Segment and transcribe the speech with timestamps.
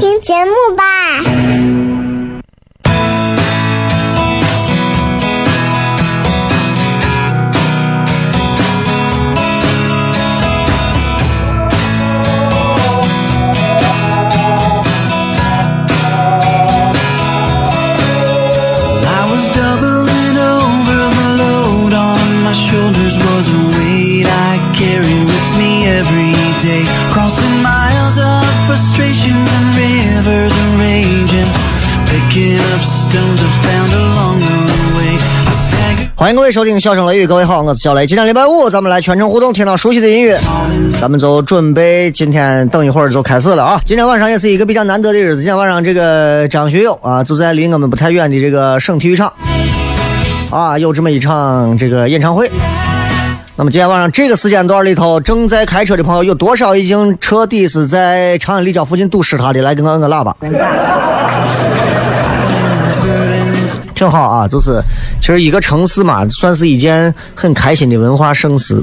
[0.00, 1.39] 听节目吧。
[36.20, 38.06] 欢迎各位收听《笑声雷雨》，各位好，我是小雷。
[38.06, 40.38] 今天礼拜五，咱们来全程互动，听到熟悉的音乐，
[41.00, 43.80] 咱们就准备今天等一会儿就开始了啊！
[43.86, 49.32] 今天晚上也是一个比较难得的日子，今天晚上这个张学友啊，就在离我们不太远的这个省体育场
[50.50, 52.50] 啊，有这么一场这个演唱会。
[53.56, 59.62] 那么今天晚上这个时间段里头，正在开车的朋友有多少已经彻底是在长安立交附近堵死他的？
[59.62, 60.36] 来，给我摁个喇叭。
[64.00, 64.82] 挺好啊，就是
[65.20, 68.82] 其实一个城市嘛，算是一件很开心的文化盛事。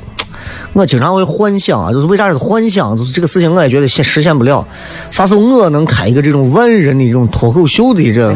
[0.73, 2.95] 我经常会幻想啊，就是为啥是幻想？
[2.95, 4.63] 就是这个事情我也觉得现实现不了。
[5.09, 8.31] 啥时候我能开一个这种万人的这种脱口秀的这？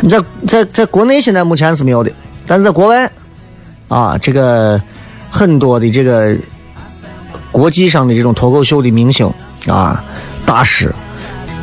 [0.00, 2.12] 你在在在国内现在目前是没有的，
[2.46, 3.10] 但是在国外
[3.88, 4.80] 啊，这个
[5.28, 6.36] 很多的这个
[7.50, 9.28] 国际上的这种脱口秀的明星
[9.66, 10.04] 啊，
[10.46, 10.94] 大师。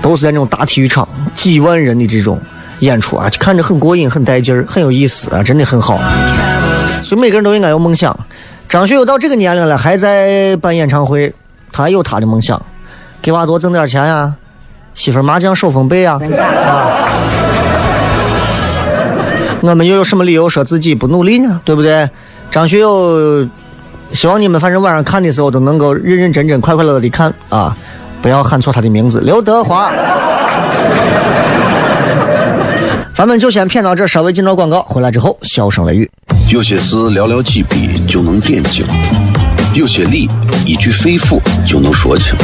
[0.08, 2.40] 都是在那种大体育场，几万人的这种
[2.80, 6.00] 演出啊，就看着很过瘾，很带劲儿，很有意思啊，真的很好。
[7.04, 8.18] 所以每个人都应该有梦想。
[8.70, 11.34] 张学友到这个年龄了，还在办演唱会，
[11.74, 12.66] 他有他的梦想，
[13.22, 14.34] 给娃多挣点钱呀，
[14.94, 16.18] 媳妇麻将手风背呀。
[16.66, 17.10] 啊，
[19.60, 21.60] 我们又有什么理由说自己不努力呢？
[21.66, 22.10] 对不对？
[22.50, 23.46] 张学友，
[24.14, 27.78] 希望你们反正晚上看的时候都能够认认真真、快快乐乐的看啊。
[28.28, 29.90] 不要喊错他的名字，刘德华。
[33.14, 36.12] 咱们就先骗到这，稍微进到广告，回来之后笑声雷雨。
[36.52, 38.86] 有些事寥寥几笔就能点睛，
[39.74, 40.30] 有些理
[40.66, 42.36] 一句肺腑就能说清，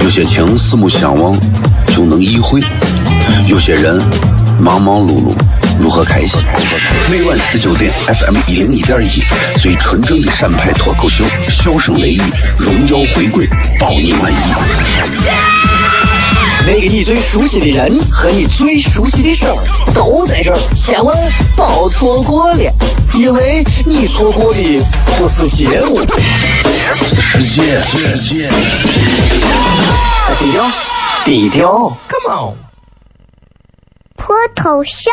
[0.00, 1.36] 有些情四目相望
[1.88, 2.60] 就能意会，
[3.48, 4.00] 有些人
[4.60, 5.32] 忙忙碌碌。
[5.78, 6.40] 如何开心？
[7.10, 9.22] 每晚十九点，FM 一零一点一，
[9.60, 12.22] 最纯正的陕派脱口秀，笑声雷雨，
[12.56, 13.46] 荣耀回归，
[13.78, 14.36] 包你满意。
[16.66, 19.54] 那个你最熟悉的人和你最熟悉的事儿
[19.92, 21.14] 都在这儿，千万
[21.56, 22.72] 别错过了，
[23.12, 24.82] 因为你错过的
[25.18, 26.00] 不是节目，
[26.94, 27.82] 是世界。
[30.38, 30.70] 低调，
[31.24, 32.56] 低调，Come on，
[34.16, 35.12] 脱头像？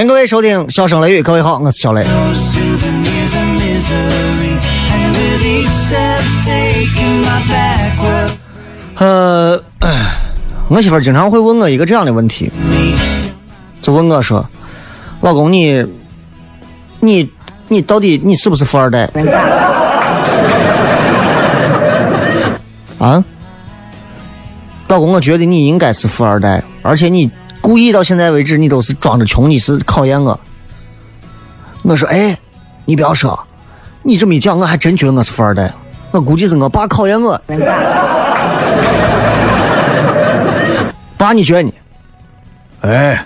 [0.00, 2.02] 欢迎各位收听《笑声雷雨》，各位好，我是小雷。
[8.96, 9.62] 呃，
[10.68, 12.50] 我媳妇儿经常会问我一个这样的问题，
[13.82, 14.42] 就问我说
[15.20, 15.84] ：“老公你，
[17.00, 17.30] 你
[17.68, 19.04] 你到底你是不是富二代？”
[22.98, 23.22] 啊，
[24.88, 27.30] 老公，我觉得你应该是富二代，而且你
[27.70, 30.40] 故意到现在为止你都是装着穷，你是考验我。
[31.84, 32.36] 我说：“哎，
[32.84, 33.38] 你不要说，
[34.02, 35.72] 你这么一讲，我还真觉得我是富二代。
[36.10, 37.40] 我估计是我爸考验我。”
[41.16, 41.72] 爸，你觉得你？
[42.80, 43.24] 哎，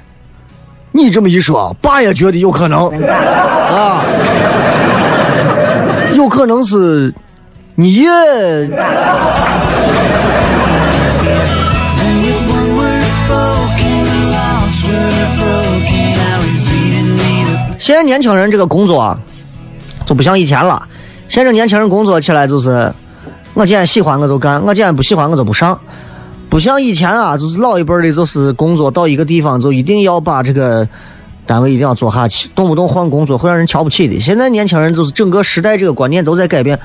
[0.93, 4.05] 你这么一说，爸也觉得有可能啊，
[6.13, 7.15] 有可能是
[7.77, 8.11] 你也
[17.85, 19.21] 现在年轻人这个工作啊，
[20.07, 20.83] 就不像以前了。
[21.29, 22.91] 现在年轻人工作起来就是，
[23.53, 25.79] 我既然喜欢我就干，我既然不喜欢我就不上。
[26.49, 30.89] 不像以前啊，就是老一辈的，就是工作到一个地方就一定要把这个
[31.45, 34.19] 单位一定要做下去，动不动换工作会让人瞧不起的。
[34.19, 36.81] 现在年轻人就是整个时代这个观念都在改变，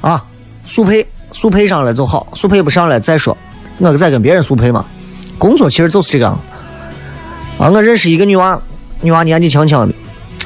[0.00, 0.24] 啊，
[0.64, 3.36] 速配速配上了就好，速配不上了再说，
[3.78, 4.84] 我再跟别人速配嘛。
[5.38, 6.36] 工作其实就是这个样。
[7.58, 8.60] 啊，我认识一个女娃，
[9.02, 9.94] 女娃年纪轻轻的，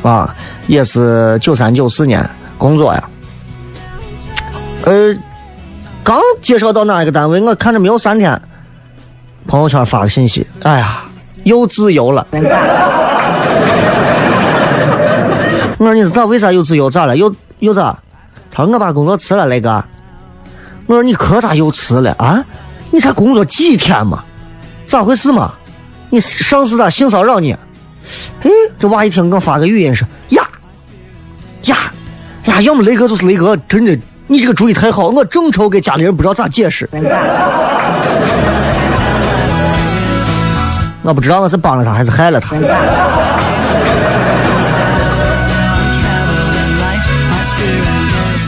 [0.03, 0.35] 啊，
[0.67, 2.29] 也是九三九四年
[2.59, 3.09] 工作呀，
[4.85, 5.15] 呃，
[6.05, 8.41] 刚介绍到哪一个单位，我看着没有三天，
[9.47, 11.05] 朋友圈发个信息，哎呀，
[11.45, 12.27] 又自由了。
[15.79, 16.25] 我说你是咋？
[16.25, 16.89] 为啥又自由？
[16.89, 17.17] 咋了？
[17.17, 17.99] 又又咋？
[18.51, 19.85] 他说我把工作辞了，雷哥。
[20.87, 22.45] 我说你可咋又辞了啊？
[22.91, 24.23] 你才工作几天嘛？
[24.87, 25.53] 咋回事嘛？
[26.11, 27.57] 你上司咋性骚扰你？
[28.43, 30.43] 哎，这娃一听给我发个语音说呀
[31.65, 31.77] 呀
[32.45, 36.89] 呀，要么雷哥就是雷哥，真的，你这个主意太好，我正愁给家里人不知道咋解释。
[41.03, 42.57] 我不知道我是帮了他还是害了他。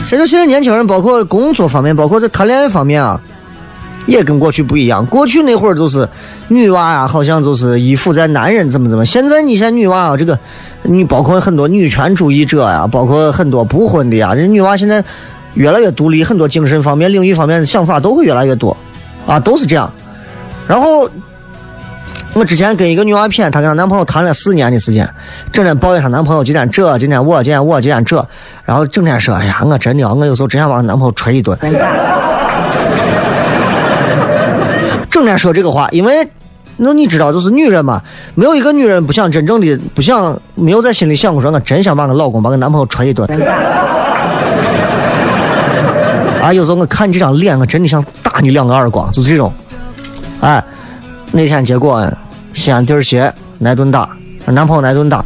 [0.05, 3.21] 谁说现在年轻人，包括工作方面，包括在谈恋爱方面啊，
[4.09, 5.05] 也跟过去不一样。
[5.05, 6.07] 过去那会儿就是
[6.47, 9.05] 女娃呀、好像就是依附在男人怎么怎么。
[9.05, 10.37] 现在你像女娃啊，这个
[10.83, 15.03] 你包括很多女权主义者呀，包括很多不婚的呀，这女娃现在
[15.53, 18.75] 越来越独立，很多精神方面、领域方面的想法都会越来越多，
[19.27, 19.91] 啊，都是这样。
[20.67, 21.09] 然后
[22.33, 25.07] 我之前跟一个女娃片，她跟她男朋友谈了四年的时间，
[25.51, 28.27] 整天抱怨她男朋友今天这，今天我，今天我，今天这，
[28.65, 31.57] 然后整天说，哎呀，我真的，我有时候真想把她男朋友捶一顿。
[35.19, 36.27] 整天说这个话，因为
[36.77, 38.01] 那你知道，就是女人嘛，
[38.35, 43.27] 没有一个女人不想真正的不想，没有在心里想过说，我真想把我老公、把我男朋友捶一顿。
[46.41, 49.51] 啊，有时候我看你这张脸，我真的想打你两个耳光，就是这种。
[50.39, 50.63] 哎，
[51.33, 52.09] 那天结果
[52.53, 53.31] 西安地儿鞋
[53.65, 54.09] 挨顿打，
[54.45, 55.23] 男朋友挨顿打，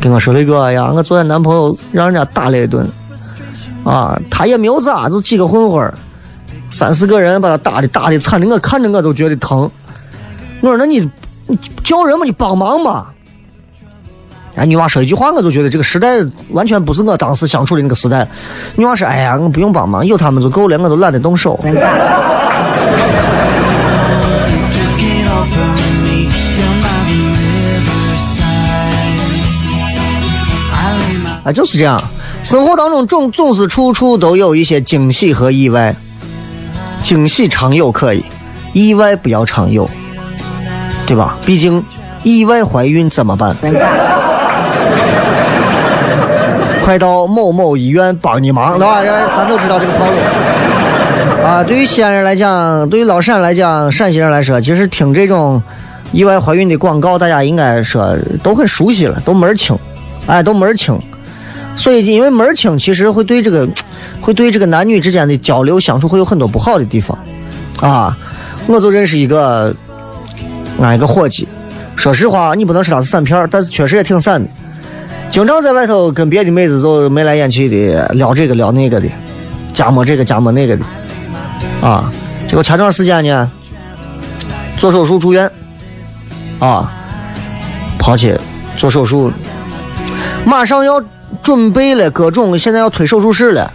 [0.00, 2.88] 跟我说雷哥哎呀，我昨天男朋友让人家打了一顿，
[3.84, 5.92] 啊，他也没有咋，就几个混混儿
[6.74, 9.70] 三四个人把他打的打的惨的，我看着我都觉得疼。
[10.60, 11.08] 我说那你
[11.46, 13.06] 你叫人嘛，你帮忙嘛。
[14.56, 16.08] 哎，女娃说一句话，我就觉得这个时代
[16.50, 18.26] 完全不是我当时相处的那个时代。
[18.74, 21.54] 女娃说：“哎呀，我不用帮忙，有他们就够了，我都懒得动手。”
[31.44, 32.02] 啊，就是这样。
[32.42, 35.96] 生活当中总总是处处都有一些惊喜和意外，
[37.04, 38.24] 惊喜常有可以，
[38.72, 39.88] 意外不要常有，
[41.06, 41.36] 对吧？
[41.44, 41.84] 毕竟
[42.22, 43.54] 意外怀孕怎么办？
[46.82, 49.02] 快到某某医院帮你忙，对吧？
[49.36, 50.12] 咱都知道这个套路。
[51.46, 55.62] 啊，对于西安人来讲，对于老陕来讲，陕西人来说，其实听这种
[56.10, 59.78] 意外怀孕的广告，大家应该说都很熟悉了，都门儿清，
[60.26, 60.98] 哎，都门儿清。
[61.76, 63.68] 所以，因为门儿清，其实会对这个，
[64.22, 67.18] 会对这个男女之间的交流相处会有很多不好的地方，
[67.80, 68.16] 啊，
[68.66, 69.74] 我就认识一个，
[70.80, 71.46] 俺一个伙计，
[71.96, 74.42] 说实话，你不能说他是散片儿，但是确实也挺散。
[74.42, 74.48] 的，
[75.30, 79.08] 经常在外头跟别的妹子就眉来眼去的聊这个聊那个的，
[79.72, 80.84] 加摸这个加摸那个的，
[81.82, 82.10] 啊，
[82.46, 83.50] 结果前段时间呢，
[84.78, 85.50] 做手术住院，
[86.60, 86.90] 啊，
[87.98, 88.38] 跑去
[88.76, 89.32] 做手术，
[90.46, 91.02] 马上要
[91.42, 93.70] 准备了各种，现在要推手术室了，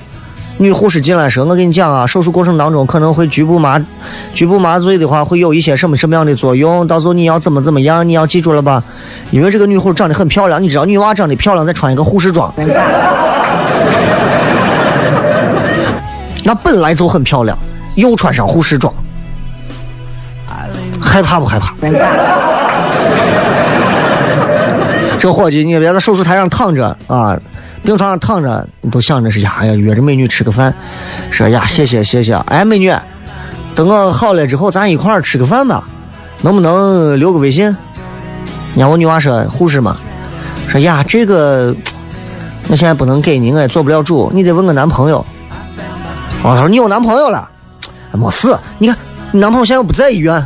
[0.58, 3.80] 女护士进来说：“我跟你讲啊，手术过程当中可能会局部麻，
[4.34, 8.84] 局部麻醉的话会有一些什么什么样的作用，到时候你要怎么怎么样，你要记住了吧？
[9.32, 12.54] 因为这个女护士长得很漂亮，你知道女娃长得漂亮，再穿一个护士装，
[16.44, 17.58] 那本来就很漂亮，
[17.96, 18.94] 又穿上护士装，
[21.00, 21.74] 害怕不害怕？
[25.20, 27.38] 这伙计，你别在手术台上躺着啊，
[27.84, 30.74] 病床上躺着，你都想着是呀，哎呀，约着美女吃个饭，
[31.30, 32.90] 说呀，谢谢谢谢，哎，美女，
[33.76, 35.84] 等我好了之后，咱一块儿吃个饭吧，
[36.42, 37.76] 能不能留个微信？
[38.74, 39.98] 你看我女娃说护士嘛，
[40.70, 41.76] 说呀，这个
[42.70, 45.26] 我现在不能给你，我也做不了主，你得问个男朋友。
[46.42, 47.50] 我说你有男朋友了？
[48.14, 48.98] 没事，你看
[49.32, 50.46] 你男朋友现在又不在医院。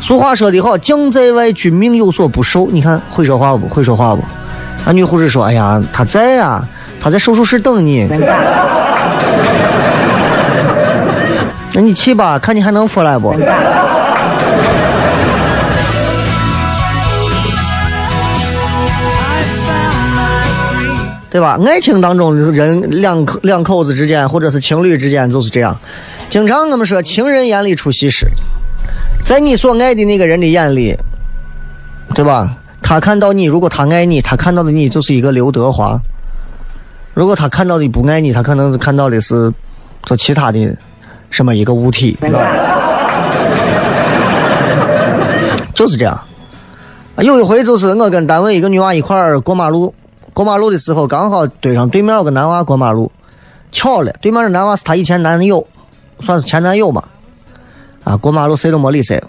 [0.00, 2.68] 俗话说得好，将在外，君命有所不受。
[2.70, 3.66] 你看会说话不？
[3.66, 4.22] 会说话不？
[4.84, 6.62] 那女护士说：“哎呀，他在呀，
[7.00, 8.06] 他在手术室等你。
[11.72, 13.34] 那你去吧，看你还能出来不？”
[21.28, 21.58] 对吧？
[21.66, 25.76] 爱情当中，人两两口子之间，或者是情侣之间，就是这样。
[26.30, 28.28] 经常我们说，情人眼里出西施。
[29.26, 30.96] 在你所爱的那个人的眼里，
[32.14, 32.56] 对吧？
[32.80, 35.98] 他看到你，如果他爱你，他看到的你就是一个刘德华；
[37.12, 39.52] 如果他看到的不爱你，他可能看到的是
[40.04, 40.78] 做其他的
[41.28, 42.38] 什么一个物体，对吧
[45.74, 46.22] 就是这样。
[47.18, 49.92] 有一回，就是我跟单位一个女娃一块儿过马路，
[50.32, 53.10] 过马路的时候刚好对上对面有个男娃过马路，
[53.72, 55.66] 巧了，对面的男娃是她以前男友，
[56.20, 57.02] 算是前男友嘛。
[58.06, 59.20] 啊，过马路谁都没理谁。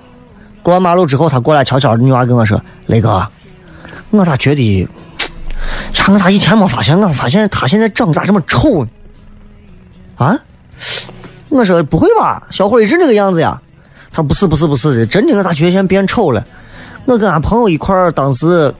[0.62, 3.28] 过完马路之后，他过来悄悄的，女娃跟我说：“雷哥，
[4.12, 6.96] 我咋觉得，呀，我咋以前没发现？
[7.00, 8.90] 我发现他现在长咋这么丑呢？”
[10.18, 10.38] 啊？
[11.50, 13.60] 我说：“不会吧，小伙一直那个样子呀。”
[14.14, 16.46] 他：“不是，不是，不是的，真的，我咋觉得现在变丑了？
[17.06, 18.72] 我跟俺朋友一块儿，当时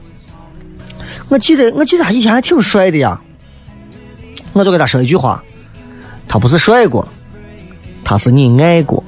[1.28, 3.20] 我记得，我记得他以前还挺帅的呀。
[4.52, 5.42] 我就给他说一句话：
[6.28, 7.08] 他不是帅过。”
[8.10, 9.04] 他是你爱过，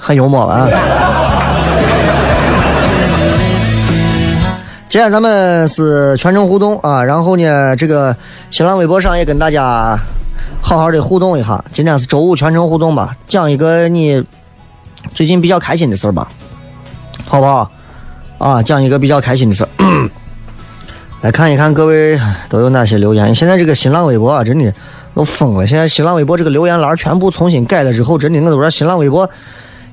[0.00, 0.68] 很幽默啊！
[4.88, 8.16] 今天咱们是全程互动啊，然后呢，这个
[8.52, 9.98] 新浪微博上也跟大家
[10.62, 11.64] 好好的互动一下。
[11.72, 14.24] 今天是周五全程互动吧，讲一个你
[15.12, 16.28] 最近比较开心的事儿吧，
[17.26, 17.68] 好不好？
[18.38, 19.68] 啊，讲一个比较开心的事儿。
[21.22, 23.34] 来看一看各位都有哪些留言。
[23.34, 24.72] 现在这个新浪微博啊，真的
[25.14, 25.66] 都疯了。
[25.66, 29.28] 现在新浪微博这个留言栏全部重新改了之后，真的我都不知道新浪微博，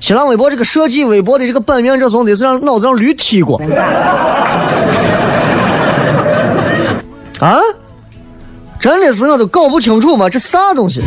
[0.00, 3.60] 新浪微博这个设计微博的这个版面，这总得是让脑子让驴踢过。
[7.40, 7.58] 啊？
[8.80, 11.02] 真的是我都搞不清楚嘛，这啥东西？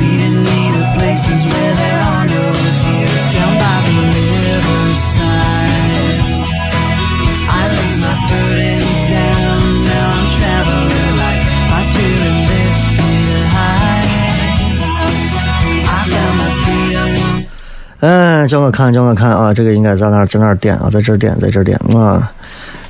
[18.02, 19.54] 嗯，叫我看，叫我看啊！
[19.54, 20.90] 这个应该在哪儿，在哪儿点啊？
[20.90, 22.34] 在这儿点，在这儿点啊！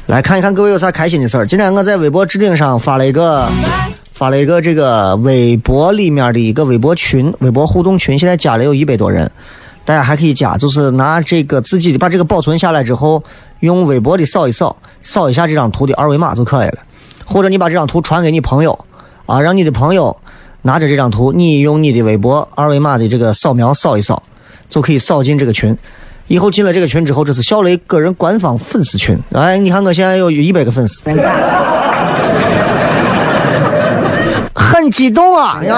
[0.05, 1.45] 来看一看各位有啥开心的事儿。
[1.45, 3.49] 今天我在微博置顶上发了一个，
[4.13, 9.29] 发了一个这个微博里面的一个微博群，微博互动群，现在加了有一百多人，
[9.83, 13.21] 大家还可以加，就是拿这个自己的把这个保存下来之后，
[13.59, 16.77] 用微博的扫一扫，扫一下这张图的二维码就可以了，
[17.25, 18.85] 或者你把这张图传给你朋友，
[19.25, 20.15] 啊，让你的朋友
[20.61, 24.23] 拿着这张图，你用你的微博二维码的这个扫描扫一扫。
[24.71, 25.77] 就可以扫进这个群，
[26.27, 29.15] 以后进了这个群之后，这是小雷个人官方粉丝群。
[29.33, 31.03] 哎，你看我现在有一百个粉丝，
[34.55, 35.75] 很激动啊呀！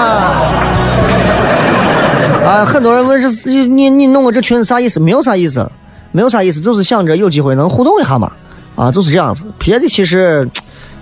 [2.46, 5.00] 啊，很多人问这是你你弄个这群是啥意思？
[5.00, 5.68] 没有啥意思，
[6.12, 8.32] 没有啥意思，就是想着有机会能互动一下嘛。
[8.76, 10.48] 啊，就是这样子，别的其实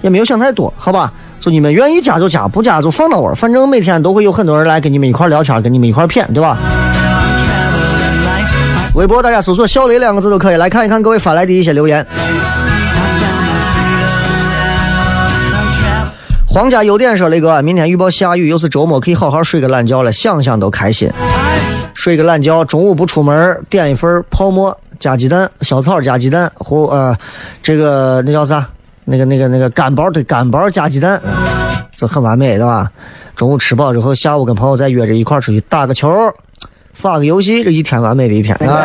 [0.01, 1.11] 也没有想太多，好吧？
[1.41, 3.35] 就你们愿意加就加，不加就放到玩。
[3.35, 6.57] 反正每天都会有很多人来跟你们一块聊天，跟你们一块谝，对吧？
[8.93, 12.05] 微博大家搜索“小雷”两个字都可以来看一看各位发来的一些留言。
[16.45, 21.09] 皇家优点说：“雷哥，明天预报下雨，又是周末，可以好好睡个懒觉了，想想都开心。
[21.93, 27.15] 睡个懒觉，中午不出门，点一份泡馍加鸡蛋，小草加鸡蛋，或呃，
[27.63, 28.67] 这个那叫啥？
[29.05, 31.21] 那个那个那个干包对，干包加鸡蛋，
[31.95, 32.91] 这很完美，对吧？
[33.37, 36.11] 中午吃饱之后，下午跟朋友再约着一块出去打个球。”
[37.01, 38.77] 发个游戏，这一天完美的一天啊！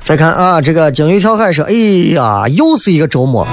[0.00, 1.72] 再看啊，这个鲸鱼跳海说：“哎
[2.14, 3.46] 呀，又是一个周末。”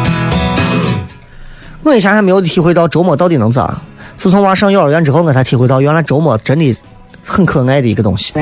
[1.84, 3.76] 我以前还没有体会到周末到底能咋。
[4.16, 6.74] 自从娃上幼儿园之后，我才体会到原来周末真的
[7.22, 8.34] 很可爱的一个东西。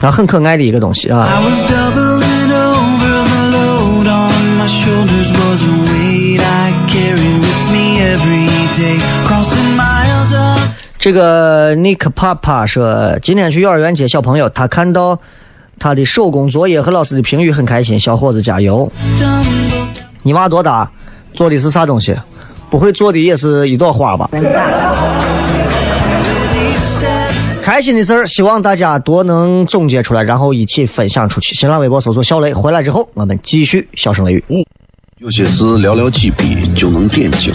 [0.00, 1.26] 啊，很可爱的一个东西啊。
[10.98, 15.18] 这个 Nick Papa 说，今天去幼儿园接小朋友，他看到
[15.78, 17.98] 他的手工作业和老师的评语很开心。
[17.98, 18.90] 小伙子加油！
[20.22, 20.90] 你娃多大？
[21.32, 22.14] 做的是啥东西？
[22.68, 24.28] 不会做的也是一朵花吧？
[27.62, 31.54] 开心的事儿，希望大家多能总结出来，然后一起分享出去。
[31.54, 34.44] 新浪微博搜索“小雷”，回来之后我们继续笑声雷雨。
[35.18, 37.54] 有些事寥寥几笔就能点睛，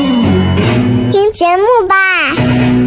[1.11, 2.80] 听节目吧。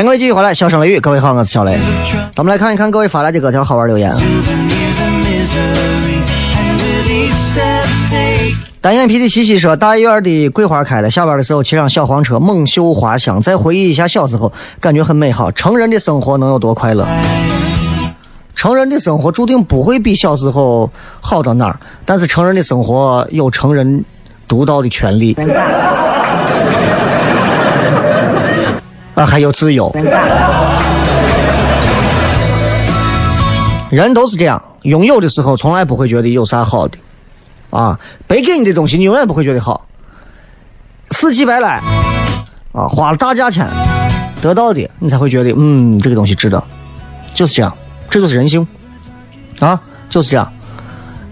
[0.00, 1.78] 欢迎各位继续回来，笑声雷雨，各位好，我是小雷。
[2.34, 4.10] 咱们来看一看各位发来的各条好玩留言。
[8.80, 15.52] 单眼皮的西西说，大院的桂花开了，下班的时候骑上小黄车，猛嗅花香，再回忆一下小时候，感觉很美好。
[15.52, 17.06] 成人的生活能有多快乐？
[18.54, 24.02] 成人的生活注定不会比小时候好到哪儿，但是成人的生活有成人
[24.48, 25.36] 独到的权利，
[29.14, 29.94] 啊，还有自由。
[33.90, 36.96] 人都是这样，拥有的时候从来不会觉得有啥好的。
[37.70, 39.86] 啊，白给你的东西你永远不会觉得好，
[41.10, 41.80] 死乞白赖
[42.72, 43.68] 啊，花了大价钱
[44.40, 46.62] 得到的，你才会觉得嗯，这个东西值得，
[47.32, 47.76] 就是这样，
[48.08, 48.66] 这就是人性
[49.60, 50.52] 啊，就是这样。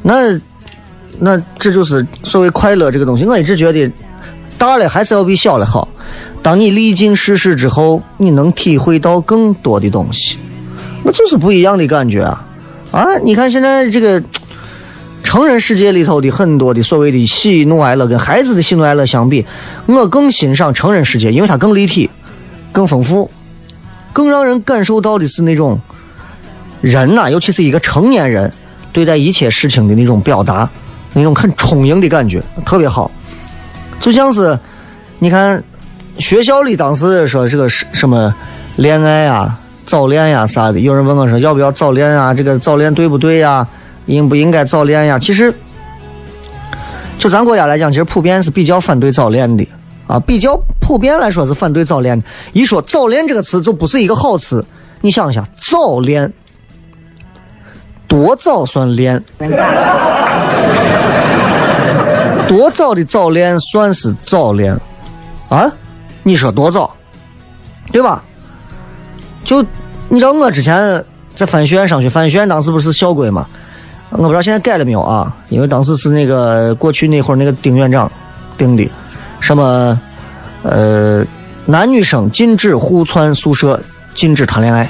[0.03, 0.15] 那
[1.19, 3.91] 那这就是所谓快乐这个东西，我一直觉得
[4.57, 5.89] 大了还是要比小了好。
[6.43, 10.37] 当你历经世事之后，你能体会到更多的东西，
[11.05, 12.45] 那就是不一样的感觉啊！
[12.91, 14.23] 啊，你看现在这个。
[15.25, 19.45] 成人世界里头的很多的所谓的喜怒哀乐，跟孩子的喜怒哀乐相比，
[19.85, 22.09] 我更欣赏成人世界，因为它更立体、
[22.73, 23.31] 更丰富，
[24.15, 25.79] 更让人感受到的是那种
[26.81, 28.51] 人呐、尤其是一个成年人
[28.91, 30.67] 对待一切事情的那种表达，
[31.13, 33.11] 那种很充盈的感觉，特别好。
[34.01, 34.59] 就像是
[35.19, 35.63] 你看
[36.19, 38.35] 学校里当时说这个是什么
[38.77, 42.35] 恋爱啊、早恋呀、啥的，有人问我说要不要早恋啊？
[42.35, 43.67] 这个早恋对不对呀、
[44.07, 45.19] 应不应该早恋呀？
[45.19, 45.55] 其实，
[47.19, 49.67] 就咱国家来讲，其实普遍是比较反对早恋的
[50.07, 52.27] 啊，比较普遍来说是反对早恋的。
[52.53, 54.65] 一说早恋这个词，就不是一个好词。
[55.01, 56.33] 你想一下，早恋
[58.07, 59.23] 多早算恋？
[62.49, 64.77] 多早的早恋算是早恋
[65.49, 65.71] 啊？
[66.29, 66.95] 你说多早？
[67.91, 68.23] 对吧？
[69.45, 69.63] 就
[70.11, 71.03] 你知道我之前
[71.35, 73.47] 在翻学院上学，翻学院当时不是校规嘛？
[74.11, 75.35] 我不知道现在改了没有啊？
[75.49, 78.11] 因为当时是那个过去那会儿那个丁院长
[78.59, 78.87] 定的，
[79.41, 79.99] 什么
[80.63, 81.25] 呃
[81.65, 83.81] 男女生禁止互窜宿舍，
[84.15, 84.87] 禁止谈恋爱。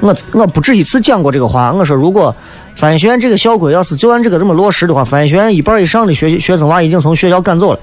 [0.00, 2.34] 我我不止一次讲过这个话，我说如果
[2.76, 7.78] 翻学院这个校规要是就按这个这么落实的话，翻学院一半以上的学学生娃已经从学校赶走了。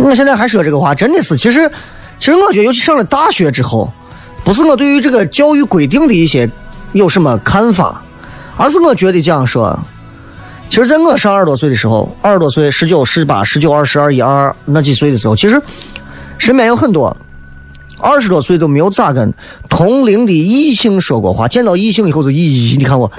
[0.00, 1.70] 我现在还说这个话，真的是，其实
[2.18, 3.90] 其实我觉得，尤其上了大学之后，
[4.44, 6.48] 不是我对于这个教育规定的一些
[6.92, 8.02] 有什么看法，
[8.56, 9.78] 而是我觉得这样说。
[10.68, 15.60] 其实，在我上二十多岁的时候，二十多岁、十九、十八、十九、二十二、一二那几岁的时候，其实
[16.38, 17.16] 身边有很多
[17.98, 19.32] 二十多岁都没有咋跟
[19.68, 23.10] 同龄的异性说过话，见到异性以后就咦，你看我。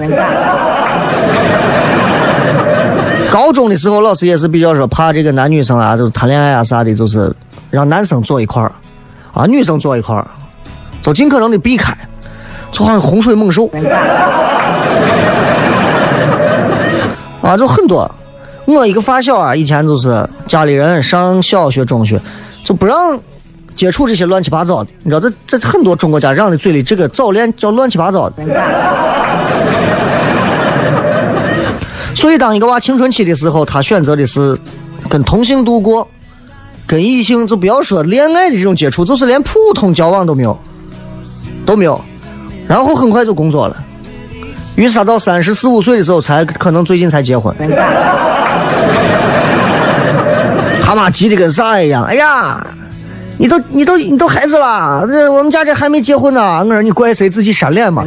[3.36, 7.30] 高中的时候，老师也是比较说怕这个男女生啊，就是谈恋爱啊啥的，就是
[7.70, 8.72] 让男生坐一块儿，
[9.34, 10.26] 啊，女生坐一块儿，
[11.02, 11.94] 就尽可能的避开，
[12.72, 13.68] 就好像洪水猛兽。
[17.42, 18.10] 啊，就很多。
[18.64, 22.18] 我一个发小啊，以前就是家里人上小学、中学
[22.64, 23.20] 就不让
[23.74, 24.88] 接触这些乱七八糟的。
[25.02, 28.36] 你知道，这这很多中国家长的嘴里，这个早恋叫乱七八糟的。
[32.16, 34.56] 所以，当一个娃青春期的时候，他选择的是
[35.06, 36.08] 跟同性度过，
[36.86, 40.58] 跟异性就不要说恋爱的这种接触，就是连普通交往都没有，
[41.66, 42.00] 都没有。
[42.66, 43.76] 然后很快就工作了。
[44.76, 47.54] 于是他到三十四五岁的时候，才可能最近才结婚。
[50.80, 52.02] 他妈急的跟啥一样？
[52.04, 52.66] 哎呀，
[53.36, 56.60] 你都你都你都孩子了，这我们家这还没结婚呢。
[56.60, 57.28] 我说你怪谁？
[57.28, 58.02] 自己扇脸嘛。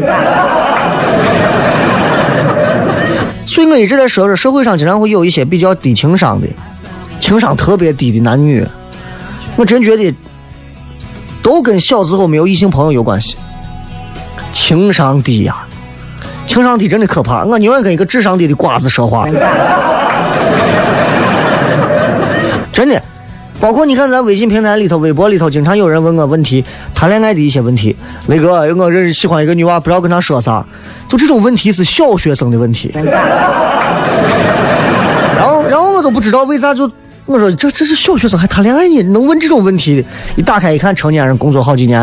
[3.45, 6.47] 所以我一直在说这，社会上经常会有一些比较低情商的，
[7.19, 8.65] 情商特别低的男女。
[9.55, 10.13] 我真觉得，
[11.41, 13.35] 都跟小时候没有异性朋友有关系。
[14.53, 15.65] 情商低呀。
[16.47, 19.27] 情商低真的可怕，我宁愿跟一个智商低的瓜子说话。
[22.71, 23.01] 真的，
[23.59, 26.63] 包括你看咱微信平台里头、微博里头，经常有人问我问题，
[26.95, 27.95] 谈恋爱的一些问题。
[28.27, 30.65] 雷哥，我认识喜欢一个女娃，不知道跟她说啥。
[31.07, 32.89] 就这种问题是小学生的问题。
[32.93, 33.05] 然
[35.45, 36.89] 后，然后我都不知道为啥就
[37.25, 39.03] 我说这这是小学生还谈恋爱呢？
[39.03, 40.07] 能问这种问题的？
[40.37, 42.01] 一打开一看，成年人工作好几年。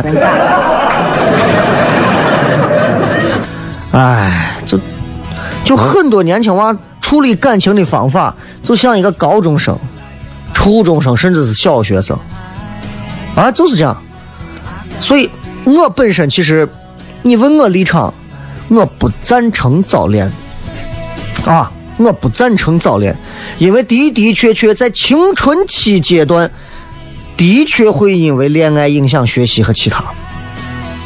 [3.93, 4.79] 哎，就
[5.65, 9.75] 就很多年轻娃处理感情的方法，就像一个高中生、
[10.57, 12.19] 初中生，甚至是小学生，
[13.37, 13.95] 啊，就是这样。
[14.99, 15.29] 所以，
[15.65, 16.67] 我本身其实，
[17.21, 18.13] 你问我立场，
[18.69, 20.33] 我不赞成早恋，
[21.45, 23.15] 啊，我不赞成早恋，
[23.59, 26.51] 因为的的确确在青春期阶段，
[27.37, 30.03] 的确会因为恋爱影响学习和其他。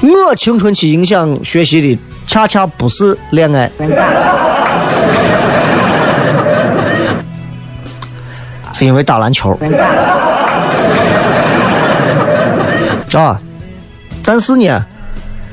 [0.01, 1.99] 我青春期影响学习的。
[2.27, 3.69] 恰恰不是恋爱，
[8.73, 9.51] 是因为打篮球
[13.13, 13.41] 啊。
[14.23, 14.85] 但是呢，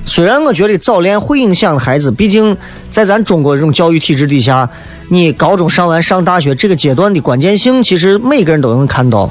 [0.06, 2.56] 虽然我觉得早恋会影响孩子，毕竟
[2.92, 4.70] 在咱中国这种教育体制底下，
[5.10, 9.30] 你高中上完上大学这个阶段的关键性，其实每个人都能看到。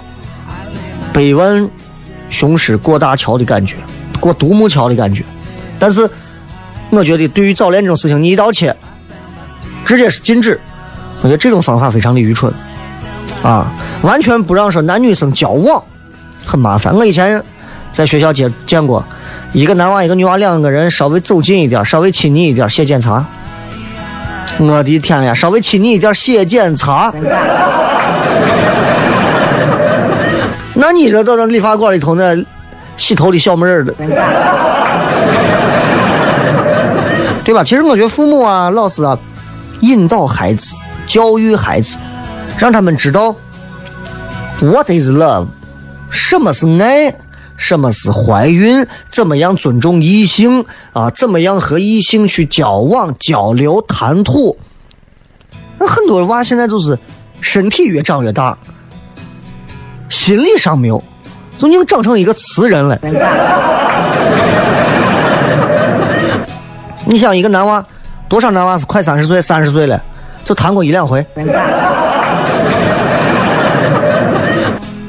[1.13, 1.69] 百万
[2.31, 3.77] 雄狮过大桥的感觉，
[4.21, 5.23] 过独木桥的感觉，
[5.79, 6.09] 但是。
[6.89, 8.75] 我觉得对于早恋这种事情，你一刀切，
[9.85, 10.59] 直接是禁止。
[11.21, 12.51] 我觉得这种方法非常的愚蠢，
[13.47, 13.71] 啊，
[14.03, 15.81] 完全不让说男女生交往，
[16.45, 16.93] 很麻烦。
[16.93, 17.41] 我以前
[17.93, 19.05] 在学校见见过
[19.53, 23.25] 一个男娃一个女娃两个人稍微走近一点，稍微亲昵一点写检查。
[24.59, 27.15] 我的天呀，稍微亲昵一点写检查，
[30.75, 32.37] 那你这到那理发馆里头那
[32.97, 33.95] 洗头的小妹儿的。
[37.45, 37.63] 对吧？
[37.63, 39.17] 其实我觉得父母啊、老师啊，
[39.83, 40.75] 引导孩子、
[41.07, 41.97] 教育孩子，
[42.59, 43.35] 让他们知道
[44.61, 45.47] what is love，
[46.11, 47.15] 什么是爱，
[47.57, 54.57] 什么是怀孕，怎么样尊重异性啊，怎么样和异性去交往、交流、谈吐。
[55.79, 56.99] 那很多娃现在就是
[57.43, 58.57] 身体越长越大，
[60.09, 61.03] 心理上没有，
[61.59, 62.99] 就经长成一个瓷人了。
[67.05, 67.85] 你想一个男娃，
[68.29, 70.03] 多少男娃是快三十岁、三十岁了，
[70.45, 71.25] 就谈过一两回？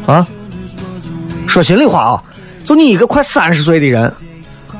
[0.07, 0.25] 啊？
[1.47, 2.23] 说心里话啊，
[2.63, 4.11] 就你一个快三十岁的人，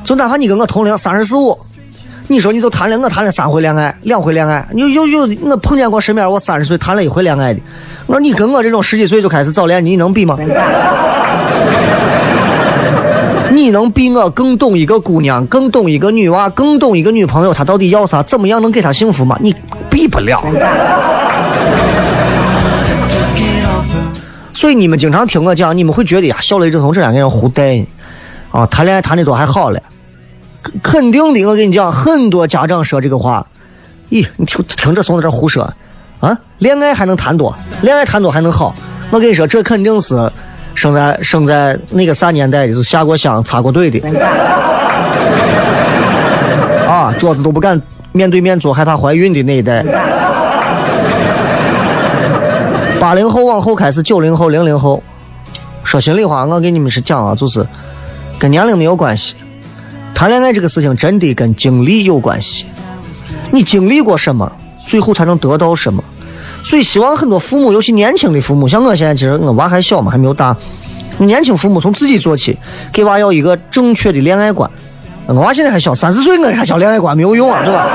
[0.04, 1.56] 就哪怕你跟我同龄三十四五，
[2.26, 7.60] 你说你就谈了我谈了三回恋爱，两回恋爱，有有有，我碰见过身边我三十岁谈了一回恋爱的，
[8.06, 10.36] 我说你跟我这种十几岁就开始早恋，你能比吗？
[13.50, 18.22] 你能比我更懂一个姑娘，更懂一个女娃，更懂一个女朋友，她到底要啥？
[18.22, 19.36] 怎么样能给她幸福吗？
[19.40, 19.54] 你
[19.90, 20.44] 比不了。
[24.58, 27.86] 所以你们经常听我讲，你们会觉得呀，小雷、郑松这两个人胡带
[28.50, 29.80] 啊，谈恋爱谈的都还好了。
[30.82, 33.46] 肯定的，我跟你讲，很多家长说这个话，
[34.10, 35.72] 咦，你听听这怂在这胡说
[36.18, 36.36] 啊？
[36.58, 37.54] 恋爱还能谈多？
[37.82, 38.74] 恋爱谈多还能好？
[39.10, 40.28] 我跟你说，这肯定是
[40.74, 44.00] 生在生在那个啥年代的，就下过乡、插过队的
[46.84, 49.84] 啊，桌子都不敢面对面坐，害怕怀孕的那一代。
[53.00, 55.02] 八零后往后开始，九零后、零零后，
[55.84, 57.64] 说心里话，我给你们是讲啊，就是
[58.38, 59.36] 跟年龄没有关系。
[60.14, 62.66] 谈恋爱这个事情真的跟经历有关系，
[63.52, 64.50] 你经历过什么，
[64.84, 66.02] 最后才能得到什么。
[66.64, 70.56] 所以希望很多父母，尤其年轻的父母，像我现在其实我娃还小嘛，还没有大。
[71.18, 72.58] 年轻父母从自己做起，
[72.92, 74.68] 给娃要一个正确的恋爱观。
[75.26, 77.86] 我娃现在还小，三十岁我给他教恋爱观没有用啊，对吧？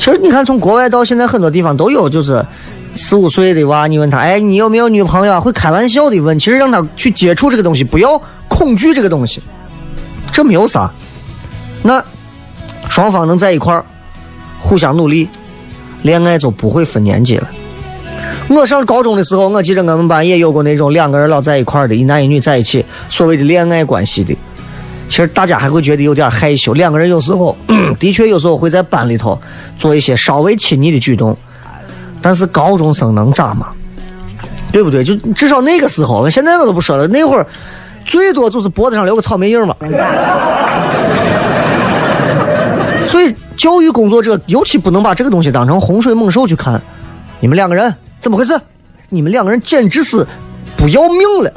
[0.00, 2.42] 其实你看，从国外到现在，很多地方都有，就是
[2.94, 5.38] 四五岁的娃，你问他，哎，你有没有女朋友？
[5.38, 9.42] 会开玩笑的问，其实让他去接触这个东西，不要恐惧这个东西，
[10.32, 10.90] 这没有啥。
[11.82, 12.02] 那
[12.88, 13.84] 双方能在一块儿，
[14.58, 15.28] 互相努力，
[16.00, 17.46] 恋爱就不会分年纪了。
[18.48, 24.34] 我上高中的时候，我记得我们班也有过那种两个人老在一块的，一男一女在一起，所谓的恋爱关系的。
[25.10, 27.54] 其实大家还会觉得有点害羞，两个人有时候
[27.98, 29.36] 的确有时候会在班里头
[29.76, 31.36] 做一些稍微亲昵的举动，
[32.22, 33.66] 但是高中生能咋嘛？
[34.70, 35.02] 对不对？
[35.02, 37.44] 就至少那个时候，现在我都不说了，那会儿
[38.04, 39.74] 最多就是脖子上留个草莓印嘛。
[43.04, 46.80] 所以教育工作者尤其不能把这个东西当成洪水猛兽去看。
[47.40, 48.56] 你们两个人怎么回事？
[49.08, 50.24] 你们两个人简直是
[50.76, 51.52] 不要命了！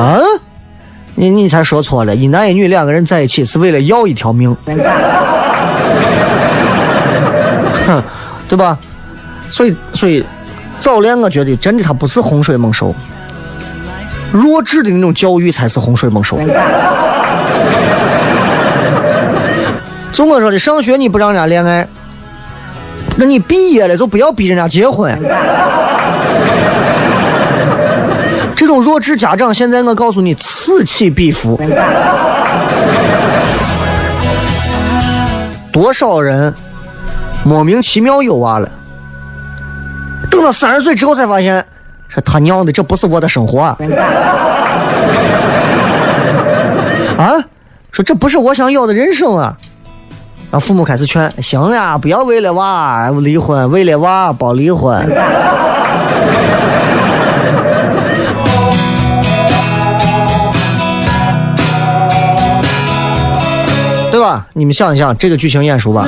[0.00, 0.18] 啊，
[1.14, 4.56] 你你才说错了，一男一女两个人在一起是为了要一条命，
[7.86, 8.02] 哼，
[8.48, 8.78] 对吧？
[9.50, 10.24] 所以所以
[10.78, 12.94] 早恋，我觉得真的它不是洪水猛兽，
[14.32, 16.38] 弱智的那种教育才是洪水猛兽。
[20.12, 21.86] 就我说的，上学你不让人家恋爱，
[23.16, 25.14] 那你毕业了就不要逼人家结婚。
[28.90, 31.56] 弱智家长，现在我告诉你，此起彼伏。
[35.70, 36.52] 多少人
[37.44, 38.68] 莫名其妙有娃了，
[40.28, 41.64] 等到三十岁之后才发现，
[42.08, 43.76] 说他娘的，这不是我的生活啊！
[47.16, 47.38] 啊，
[47.92, 49.56] 说这不是我想要的人生啊！
[50.50, 55.08] 啊，父母开始劝，行呀，不要为了娃离婚，为了娃别离婚。
[64.30, 64.46] 吧？
[64.52, 66.06] 你们想一想这个剧情眼熟吧。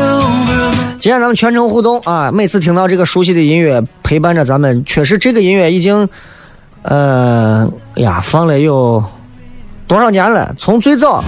[1.00, 6.08] 今天咱们全程互动啊，每次听到这个熟悉的音乐陪伴着咱们，确实这个音乐已经，
[6.82, 9.02] 呃呀，放了有
[9.88, 10.54] 多少年了？
[10.56, 11.24] 从最早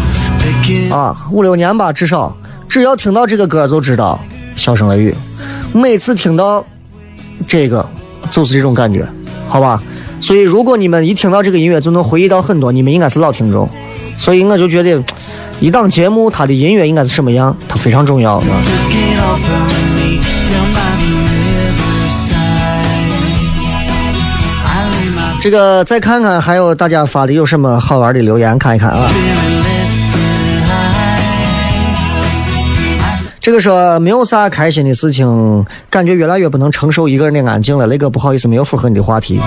[0.92, 2.37] 啊五六年吧，至少，
[2.68, 4.20] 只要听到这个歌就知道
[4.61, 5.12] 《笑声雷雨》。
[5.76, 6.64] 每次听到
[7.48, 7.85] 这个，
[8.30, 9.04] 就是这种感觉，
[9.48, 9.83] 好吧？
[10.20, 13.68] 所以如果你们一听到这个音乐就能回忆到很多，你们应该是老听众。
[14.16, 15.02] 所以我就觉得。
[15.64, 17.57] 一档节目，它的音乐应该是什么样？
[17.66, 18.38] 它非常重要。
[25.40, 29.11] 这个再看看，还有大家发的有什么好玩的留言，看一看啊。
[33.40, 37.87] 这个说没有啥开心的事情，感觉越来越不能承受一个人的安静了。
[37.87, 39.40] 雷哥，不好意思，没有符合你的话题。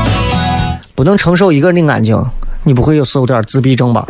[0.95, 2.19] 不能承受一个人的安静，
[2.63, 4.07] 你不会有有点自闭症吧？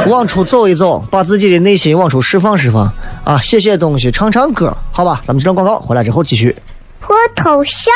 [0.08, 2.90] 往出走一走，把自己的内心往出释放释放
[3.24, 3.38] 啊！
[3.40, 5.20] 写写东西，唱唱歌，好吧？
[5.24, 6.56] 咱们这段广告回来之后继续。
[7.00, 7.90] 脱头秀？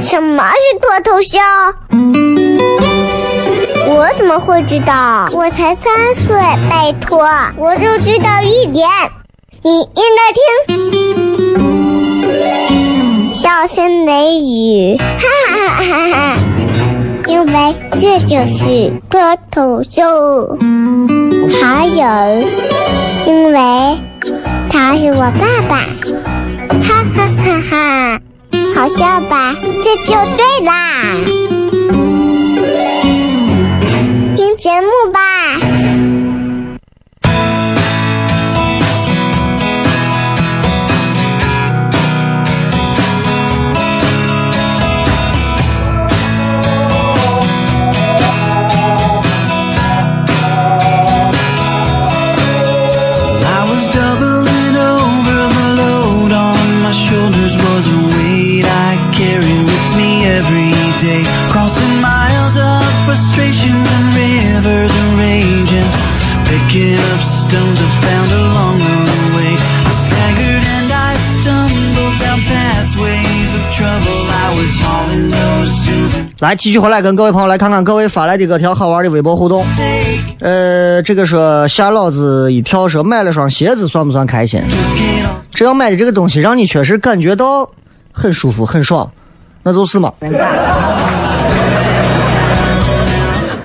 [0.00, 1.38] 什么是脱头秀？
[3.88, 5.28] 我怎么会知道？
[5.32, 6.36] 我才三岁，
[6.68, 7.26] 拜托，
[7.56, 8.86] 我就知道一点。
[9.62, 10.32] 你应该
[10.68, 10.76] 听，
[13.32, 15.06] 笑声雷雨，哈
[15.48, 16.36] 哈哈哈哈。
[17.26, 20.02] 因为这就是脱头秀，
[21.60, 22.04] 还有，
[23.26, 23.98] 因为
[24.70, 25.76] 他是我爸爸，
[26.82, 28.20] 哈哈哈哈，
[28.74, 29.54] 好笑吧？
[29.82, 31.16] 这就对啦，
[34.36, 36.05] 听节目吧。
[76.46, 79.66] 来，继续回来跟各位朋友来看看各位发来的各条好玩的微博互动。
[80.38, 84.62] 呃，这个说吓老子一跳，说买了双鞋子算不算开心？
[85.50, 87.68] 只要买的这个东西让你确实感觉到
[88.12, 89.10] 很舒服、很爽，
[89.64, 90.12] 那就是嘛。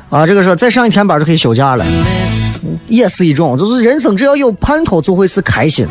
[0.10, 1.86] 啊，这个说再上一天班就可以休假了，
[2.88, 5.88] 也是一种，就是人生只要有盼头就会是开心。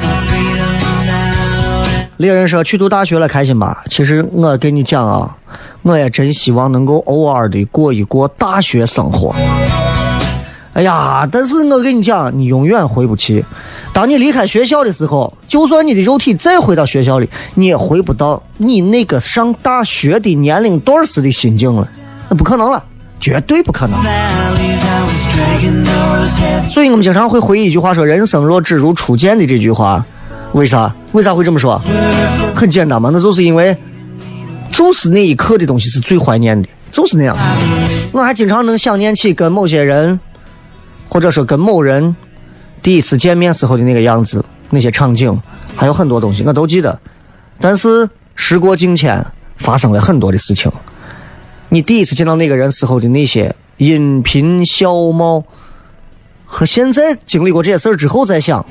[2.17, 3.85] 猎人说去读大学了，开心吧？
[3.89, 5.37] 其实我跟你讲啊，
[5.83, 9.35] 我也真希望能够偶尔的过一过大学生活。
[10.73, 13.45] 哎呀，但是我跟你讲，你永远回不去。
[13.93, 21.89] 当你离开学校的时候，就算你的肉体再回到学校里，你也回不到你那个上大学的年龄段时的心境了，
[22.29, 22.83] 那不可能了，
[23.19, 23.99] 绝对不可能。
[26.71, 30.05] 所以我们经常会回忆一句话说：“人生若只如初见”的这句话，
[30.53, 30.95] 为啥？
[31.11, 31.83] 为啥会这么说？
[32.55, 33.77] 很简单嘛，那就是因为，
[34.73, 37.37] 就是那一刻的东西是最怀念的，就是那样。
[38.13, 40.19] 我还经常能想念起跟某些人，
[41.09, 42.15] 或者说跟某人
[42.83, 45.39] 第一次见面时候的那个样子，那些场景，
[45.77, 46.99] 还有很多东西我都记得。
[47.61, 49.25] 但是时过境迁，
[49.59, 50.71] 发生了很多的事情。
[51.69, 55.45] 你第一次见到那个人时候的那些音频笑貌，
[56.47, 58.65] 和现在经历过这些事儿之后再想，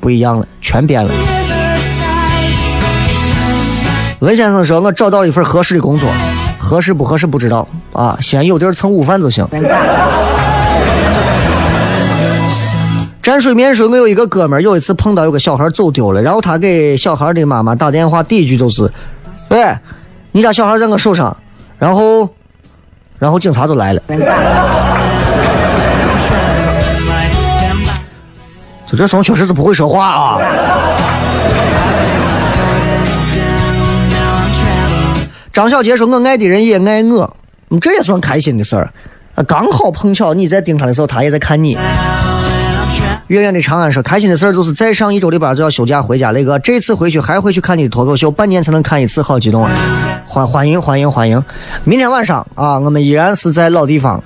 [0.00, 1.37] 不一样了，全变了。
[4.20, 6.10] 文先生说：“我找到了一份合适的工作，
[6.58, 9.46] 合适不合适不知道啊，先有地儿蹭午饭就行。”
[13.22, 18.90] 蘸水面说：“我有一个哥们儿，有一次碰到有个小孩走丢了，然后他给小孩的妈妈打电话，第一句就是
[19.50, 19.76] ：‘喂，
[20.32, 21.36] 你家小孩在我手上。’
[21.78, 22.28] 然后，
[23.18, 24.02] 然后警察就来了。
[28.90, 30.38] 就这怂确实是不会说话啊。”
[35.58, 37.36] 张小杰说：“我爱的人也爱我，
[37.80, 38.92] 这也算开心的事儿。
[39.34, 41.76] 啊，刚好碰巧你在盯他的时候，他也在看你。”
[43.26, 46.30] 远远的长安说：“开心的事儿就是再上一周的班就要休假回家。
[46.30, 49.70] 雷哥，这次回去还会去看你的脱口秀，半年才能看一次，好激动啊！
[50.28, 51.42] 欢欢迎欢迎欢迎！
[51.82, 54.22] 明天晚上啊，我们依然是在老地方，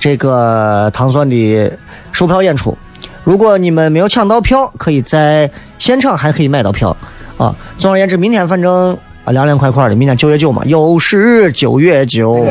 [0.00, 1.72] 这个糖蒜的
[2.10, 2.76] 售票演出。
[3.22, 6.96] 如果你们没有抢到票，可以在现场还可以买到票
[7.36, 7.54] 啊。
[7.78, 12.44] 总而言之，明天反正啊凉凉快快的，明天九月九嘛，又是九月九，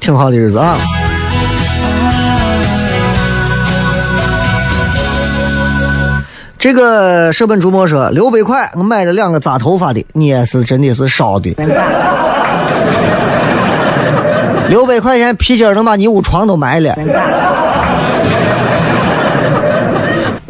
[0.00, 0.76] 挺好的日子啊。
[6.58, 11.54] 这个舍本逐末说六百块，我买了两个扎头发的，你也是真的是烧的。
[14.68, 16.94] 六百块钱皮筋能把你屋床都埋了。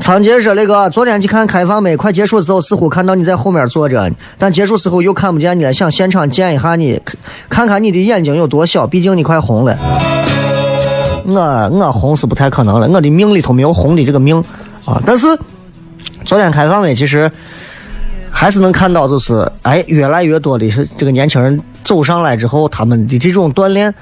[0.04, 1.96] 仓颉说：“那个，昨天去看开放没？
[1.96, 5.72] 快结束的时候，似乎看到你在后面坐着，但结束时候又看不见你了。
[5.72, 7.00] 想现场见一下你，
[7.48, 9.74] 看看你的眼睛有多小，毕竟你快红了。
[11.24, 14.36] 我我红是不太可能了，我的命里头没有红的这个命
[14.84, 15.02] 啊。
[15.06, 15.26] 但是
[16.26, 17.32] 昨天开放没，其实
[18.30, 23.94] 还是能看到，就是哎，越来越多的是这个年轻人走上来之后，他们的这种锻炼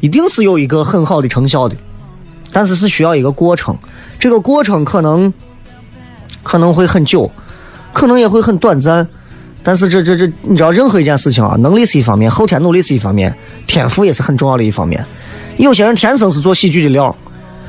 [0.00, 1.76] 一定是有一个很好的成效的，
[2.50, 3.76] 但是是需要一个过程，
[4.18, 5.30] 这个过程可能
[6.42, 7.30] 可能会很久，
[7.92, 9.06] 可能也会很短暂。
[9.62, 13.34] 但是这这这，你知道，任何一件事情啊，能力是一方面，后天努力是一方面，
[13.66, 15.04] 天赋也是很重要的一方面。
[15.58, 17.14] 有些人天生是做喜剧的料，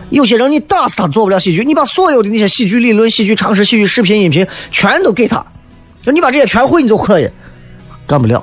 [0.10, 5.46] 有些人你打死他做不了喜剧，你把所有的那些喜剧理论、喜剧常识、喜剧视频、音频全都给他，
[6.02, 7.30] 就你把这些全会，你就可以，
[8.08, 8.42] 干不了。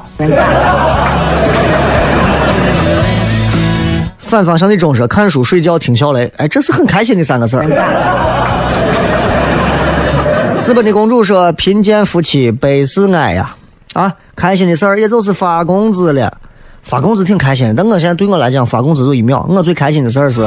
[4.18, 7.64] 反方向的钟说：看书、睡觉、听小雷，哎，这是很开心的三个字儿。
[10.59, 13.54] 私奔的公主说：贫贱夫妻百事哀呀，
[13.94, 16.30] 啊，开心的事儿也就是发工资了。
[16.82, 19.46] 发工资挺开心的，但我现在对我来讲，发工资就一秒。
[19.48, 20.46] 我最开心的事儿是，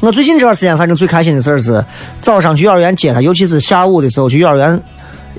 [0.00, 1.82] 我最近这段时间反正最开心的事儿是
[2.20, 4.82] 早上去幼儿园接他，尤其是下午的时候去幼儿园，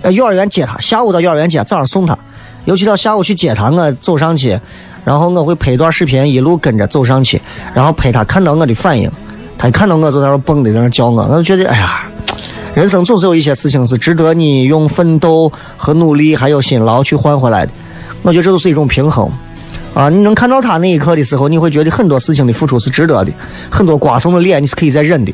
[0.01, 2.17] 呃，幼儿园接他，下午到幼儿园接，早上送他，
[2.65, 4.59] 尤其到下午去接他，我走上去，
[5.03, 7.39] 然后我会拍一段视频，一路跟着走上去，
[7.75, 9.11] 然后拍他看到我的反应，
[9.57, 12.03] 他一看到我就在那蹦的在那叫我，我就觉得哎呀。
[12.76, 17.71] 人生总是有一些事情是值得你用奋斗和努力还有辛劳去换回来的，
[18.24, 19.30] 我觉得这都是一种平衡。
[19.93, 23.32] 啊，你能看到他那一刻的时候，你会觉得很多事情的付出是值得的，
[23.69, 25.32] 很多瓜怂的脸你是可以再忍的。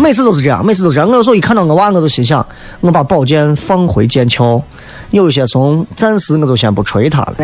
[0.00, 1.06] 每次都是这样，每次都是这样。
[1.06, 2.44] 我有时候一看到我娃，我就心想，
[2.80, 4.62] 我把宝剑放回剑鞘。
[5.10, 7.34] 有一些怂，暂时我就先不锤他了。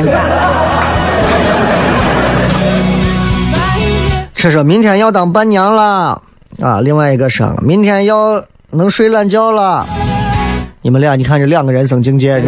[4.45, 6.21] 这说明天要当伴娘了
[6.61, 6.79] 啊！
[6.83, 9.87] 另外一个说明天要能睡懒觉了。
[10.83, 12.45] 你们俩，你看这两个人生境界。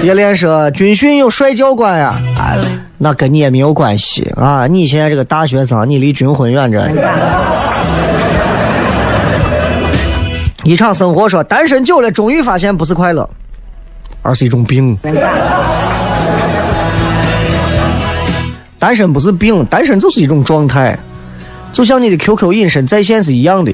[0.00, 2.16] 别连说军训有帅教官呀，
[2.98, 4.66] 那跟你也没有关系啊！
[4.66, 7.00] 你现在这个大学生，你离军婚远着呢。
[10.64, 13.30] 一场生活说单身久了，终于发现不是快乐，
[14.22, 14.98] 而是一种病。
[18.80, 20.98] 单身不是病，单身就是一种状态，
[21.72, 23.70] 就像你的 QQ 隐身在线是一样的。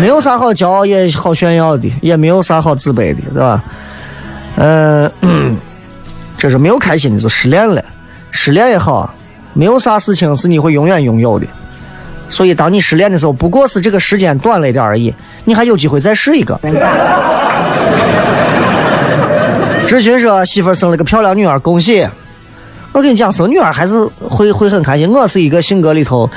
[0.00, 3.60] 没有啥好骄傲也好炫耀的，也没有啥好自卑的，对吧？
[4.56, 5.56] 嗯，
[6.38, 7.84] 这是没有开心的就失恋了，
[8.30, 9.12] 失恋也好，
[9.54, 11.46] 没有啥事情是你会永远拥有的。
[12.28, 15.12] 所以，当你失恋的时候，不过是这个时间短了一点而已，
[15.44, 16.56] 你还有机会再试一个。
[19.88, 22.06] 志勋说媳妇生了个漂亮女儿，恭喜！
[22.92, 25.10] 我跟你讲，生女儿还是会会很开心。
[25.10, 26.28] 我是一个性格里头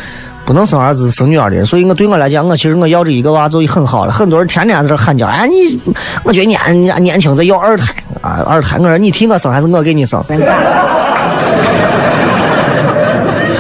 [0.46, 4.12] 不能生儿子生女儿的人，所以我对我来讲，我其实我要这一个娃就很好了。
[4.14, 5.78] 很多人天天在这喊叫，哎，你，
[6.24, 8.78] 我觉得年年轻在要二胎啊，二胎。
[8.80, 10.24] 我说你替我生还是我给你生？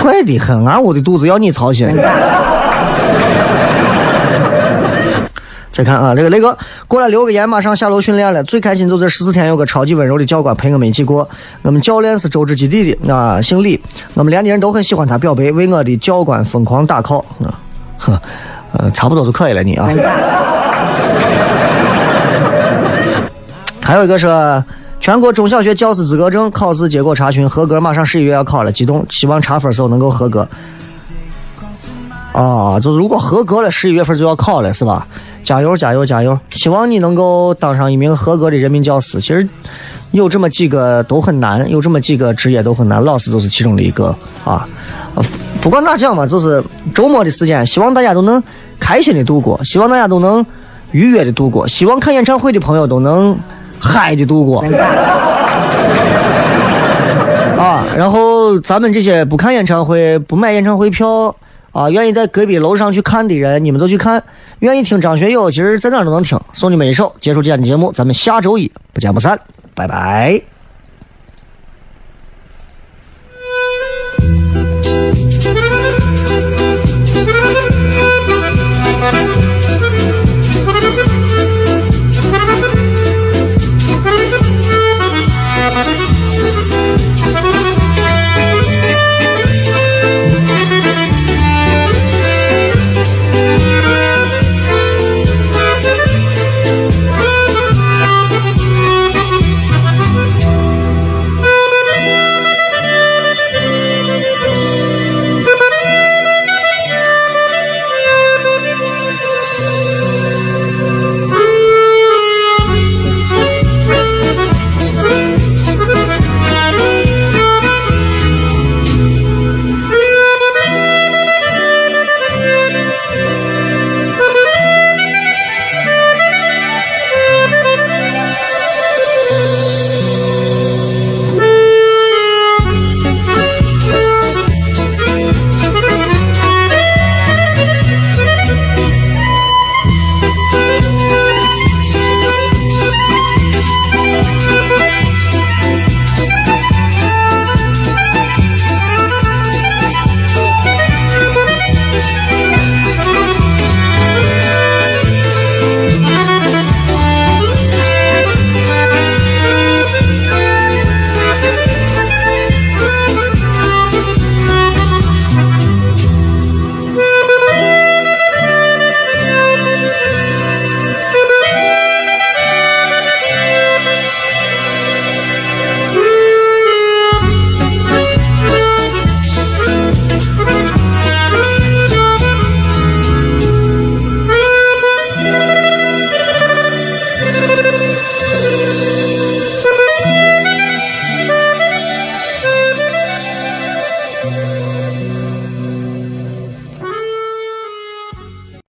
[0.01, 1.85] 怪得很，俺屋的肚子要你操心。
[5.71, 8.43] 再看啊，这个雷哥过来留个言，马上下楼训练了。
[8.43, 11.29] 最开心就这十四天，有个超级温柔的教官陪我们一起过。
[11.61, 13.81] 我们教练是周志基地的啊，姓李。
[14.13, 17.57] 我们连的人都很喜欢他，表白为我的教官疯狂打 call 啊，
[17.97, 18.19] 哼，
[18.73, 19.87] 呃，差不多就可以了，你啊。
[23.79, 24.27] 还有一个是
[24.99, 30.45] 全国中小学教师资格证考试结果查询合格，马上十一月要考了，激动，希望查分时候能够合格。
[32.33, 35.07] 啊，就是如果合格了，十一月份就要考了，是吧？
[35.43, 36.39] 加油，加油，加油！
[36.51, 39.19] 希望你能够当上一名合格的人民教师。
[39.19, 39.47] 其实
[40.11, 44.15] 有这么几个都很难，有这么几个职业都很难，老师就是其中的一个
[44.45, 44.67] 啊。
[45.61, 46.63] 不管咋讲嘛，就是
[46.93, 48.41] 周末的时间，希望大家都能
[48.79, 50.45] 开心的度过，希望大家都能
[50.91, 53.37] 愉悦的度过，希望看演唱会的朋友都能
[53.79, 54.63] 嗨的度过。
[57.57, 61.35] 啊，然后咱们这些不看演唱会、不买演唱会票
[61.71, 64.21] 啊，愿意在隔壁楼上去看的人，你们都去看。
[64.61, 66.39] 愿意听张学友，其实在哪都能听。
[66.53, 69.39] 送你们一首，结束今天的节目，咱们下周一不见不散，
[69.75, 70.39] 拜拜。